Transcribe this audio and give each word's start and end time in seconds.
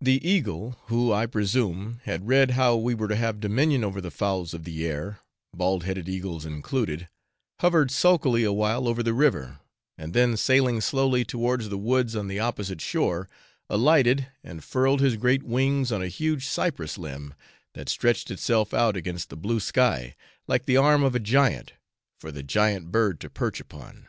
The 0.00 0.28
eagle, 0.28 0.72
who, 0.86 1.12
I 1.12 1.26
presume, 1.26 2.00
had 2.02 2.26
read 2.26 2.50
how 2.58 2.74
we 2.74 2.96
were 2.96 3.06
to 3.06 3.14
have 3.14 3.38
dominion 3.38 3.84
over 3.84 4.00
the 4.00 4.10
fowls 4.10 4.52
of 4.52 4.64
the 4.64 4.84
air 4.84 5.20
(bald 5.54 5.84
headed 5.84 6.08
eagles 6.08 6.44
included), 6.44 7.08
hovered 7.60 7.92
sulkily 7.92 8.42
awhile 8.42 8.88
over 8.88 9.04
the 9.04 9.14
river, 9.14 9.60
and 9.96 10.14
then 10.14 10.36
sailing 10.36 10.80
slowly 10.80 11.24
towards 11.24 11.68
the 11.68 11.78
woods 11.78 12.16
on 12.16 12.26
the 12.26 12.40
opposite 12.40 12.80
shore, 12.80 13.28
alighted 13.70 14.26
and 14.42 14.64
furled 14.64 15.00
his 15.00 15.14
great 15.16 15.44
wings 15.44 15.92
on 15.92 16.02
a 16.02 16.08
huge 16.08 16.44
cypress 16.44 16.98
limb, 16.98 17.32
that 17.74 17.88
stretched 17.88 18.32
itself 18.32 18.74
out 18.74 18.96
against 18.96 19.30
the 19.30 19.36
blue 19.36 19.60
sky, 19.60 20.16
like 20.48 20.64
the 20.66 20.76
arm 20.76 21.04
of 21.04 21.14
a 21.14 21.20
giant, 21.20 21.74
for 22.18 22.32
the 22.32 22.42
giant 22.42 22.90
bird 22.90 23.20
to 23.20 23.30
perch 23.30 23.60
upon. 23.60 24.08